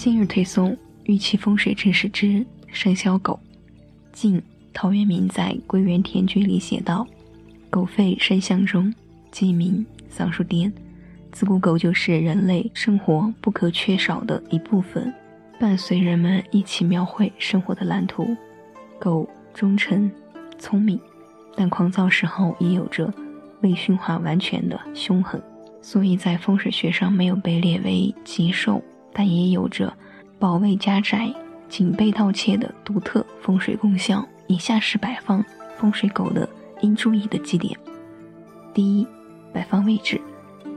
[0.00, 3.36] 今日推送玉器风水知识之生肖狗。
[4.12, 4.40] 晋
[4.72, 7.04] 陶渊明在《归园田居》里写道
[7.68, 8.94] ：“狗吠深巷中，
[9.32, 10.72] 鸡鸣桑树颠。”
[11.32, 15.12] 自古狗就是人类生活不可缺少的一部分，
[15.58, 18.36] 伴随人们一起描绘生活的蓝图。
[19.00, 20.08] 狗忠诚、
[20.60, 20.96] 聪明，
[21.56, 23.12] 但狂躁时候也有着
[23.62, 25.42] 未驯化完全的凶狠。
[25.82, 28.80] 所以在风水学上没有被列为吉兽，
[29.18, 29.92] 但也有着
[30.38, 31.28] 保卫家宅、
[31.68, 34.24] 警备盗窃的独特风水功效。
[34.46, 35.44] 以下是摆放
[35.76, 36.48] 风水狗的
[36.82, 37.76] 应注意的几点：
[38.72, 39.04] 第一，
[39.52, 40.20] 摆放位置，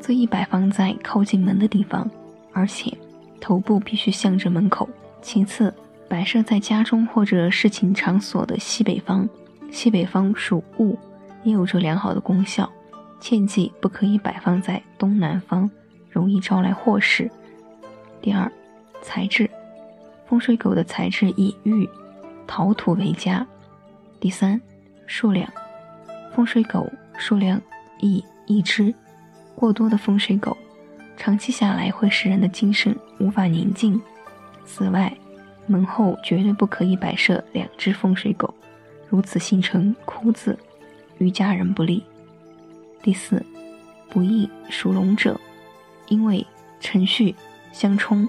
[0.00, 2.10] 最宜摆放在靠近门的地方，
[2.52, 2.92] 而且
[3.40, 4.88] 头部必须向着门口。
[5.22, 5.72] 其次，
[6.08, 9.28] 摆设在家中或者事情场所的西北方，
[9.70, 10.98] 西北方属戊，
[11.44, 12.68] 也有着良好的功效。
[13.20, 15.70] 切记不可以摆放在东南方，
[16.10, 17.30] 容易招来祸事。
[18.24, 18.50] 第二，
[19.02, 19.50] 材质，
[20.26, 21.86] 风水狗的材质以玉、
[22.46, 23.46] 陶土为佳。
[24.18, 24.58] 第三，
[25.06, 25.46] 数量，
[26.34, 27.60] 风水狗数量
[28.00, 28.94] 宜一只，
[29.54, 30.56] 过多的风水狗，
[31.18, 34.00] 长期下来会使人的精神无法宁静。
[34.64, 35.14] 此外，
[35.66, 38.54] 门后绝对不可以摆设两只风水狗，
[39.06, 40.58] 如此形成枯字，
[41.18, 42.02] 于家人不利。
[43.02, 43.44] 第四，
[44.08, 45.38] 不宜属龙者，
[46.08, 46.46] 因为
[46.80, 47.36] 辰戌
[47.74, 48.26] 相冲，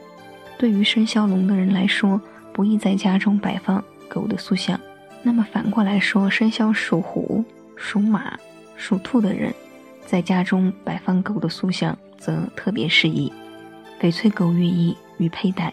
[0.58, 2.20] 对于生肖龙的人来说，
[2.52, 4.78] 不宜在家中摆放狗的塑像。
[5.22, 8.38] 那么反过来说，生肖属虎、属马、
[8.76, 9.54] 属兔的人，
[10.06, 13.32] 在家中摆放狗的塑像，则特别适宜。
[14.02, 15.72] 翡翠狗寓意与佩戴，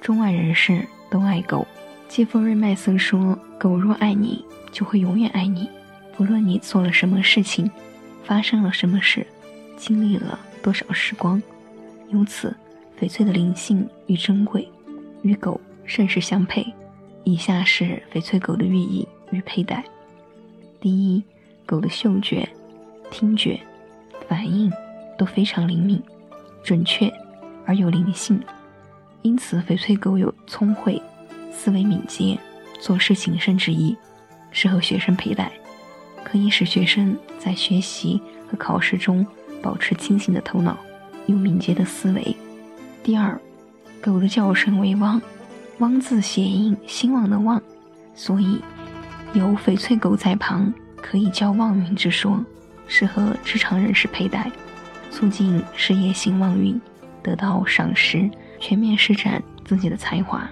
[0.00, 1.66] 中外人士都爱狗。
[2.08, 5.68] 季风瑞麦森说：“狗若爱你，就会永远爱你，
[6.16, 7.70] 不论你做了什么事情。”
[8.24, 9.26] 发生了什么事，
[9.76, 11.42] 经历了多少时光，
[12.10, 12.54] 由此，
[13.00, 14.68] 翡翠的灵性与珍贵，
[15.22, 16.66] 与狗甚是相配。
[17.22, 19.84] 以下是翡翠狗的寓意与佩戴：
[20.80, 21.22] 第一，
[21.64, 22.48] 狗的嗅觉、
[23.08, 23.60] 听觉、
[24.26, 24.72] 反应
[25.16, 26.02] 都非常灵敏、
[26.64, 27.12] 准确
[27.64, 28.42] 而有灵性，
[29.22, 31.00] 因此翡翠狗有聪慧、
[31.52, 32.36] 思维敏捷、
[32.80, 33.96] 做事谨慎之意，
[34.50, 35.52] 适合学生佩戴。
[36.24, 39.24] 可以使学生在学习和考试中
[39.62, 40.76] 保持清醒的头脑，
[41.26, 42.36] 有敏捷的思维。
[43.08, 43.40] 第二，
[44.02, 45.18] 狗的叫声为汪，
[45.78, 47.58] 汪字谐音兴旺的旺，
[48.14, 48.60] 所以
[49.32, 52.44] 有翡翠狗在旁，可以叫旺运之说，
[52.86, 54.52] 适合职场人士佩戴，
[55.10, 56.78] 促进事业兴旺运，
[57.22, 58.28] 得到赏识，
[58.60, 60.46] 全面施展自己的才华。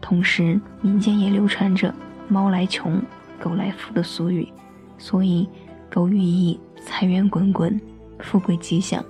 [0.00, 1.94] 同时，民间也流传着
[2.26, 3.02] “猫来穷，
[3.38, 4.50] 狗来富”的俗语。
[4.96, 5.46] 所以，
[5.90, 7.78] 狗寓意财源滚滚、
[8.20, 9.04] 富贵吉祥，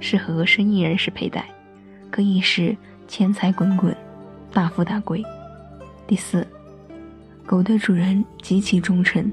[0.00, 1.46] 适合生意人士佩戴，
[2.14, 2.76] 可以使
[3.08, 3.92] 钱财滚滚、
[4.52, 5.20] 大富大贵。
[6.06, 6.46] 第四，
[7.44, 9.28] 狗对主人极其忠诚，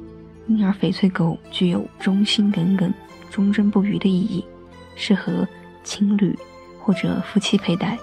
[0.48, 2.92] 因而翡翠狗具有忠心耿耿、
[3.30, 4.44] 忠贞不渝的意义，
[4.96, 5.48] 适合
[5.84, 6.36] 情侣
[6.80, 7.96] 或者夫妻佩戴，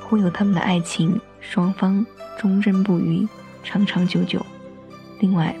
[0.00, 2.04] 护佑他们的爱情双方
[2.38, 3.28] 忠贞不渝、
[3.62, 4.40] 长长久久。
[5.20, 5.54] 另外，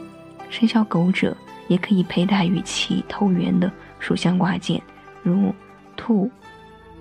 [0.48, 1.36] 生肖狗者。
[1.66, 4.82] 也可以佩戴与其投缘的属相挂件，
[5.22, 5.50] 如
[5.96, 6.30] 兔、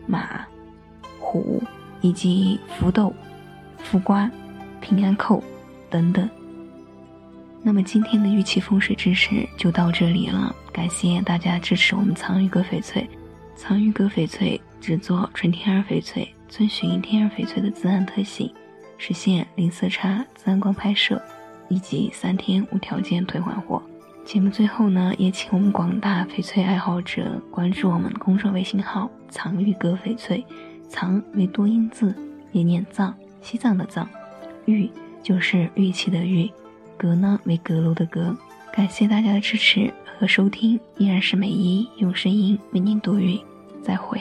[0.07, 0.39] 马、
[1.33, 1.63] 虎
[2.01, 3.11] 以及福豆、
[3.79, 4.29] 福瓜、
[4.79, 5.43] 平安扣
[5.89, 6.29] 等等。
[7.63, 13.09] 那么今天的玉器风水知识就到这里了，感谢大家支持我们藏玉阁翡翠。
[13.55, 18.53] 藏玉阁翡翠只做纯天然翡翠，遵循天然翡翠的自然特性，
[18.99, 21.19] 实现零色差、自然光拍摄
[21.69, 23.81] 以及三天无条件退换货。
[24.25, 30.45] 节目最后呢，也请我们广大翡翠爱好者关注我们的公众微信号“藏玉阁翡翠”，
[30.89, 32.13] 藏为多音字，
[32.51, 34.07] 也念藏，西藏的藏，
[34.65, 34.89] 玉
[35.21, 36.49] 就是玉器的玉，
[36.97, 38.35] 阁呢为阁楼的阁。
[38.71, 43.39] 感谢大家的支持和收听，依然是美一用声音为您读语，
[43.83, 44.19] 再会。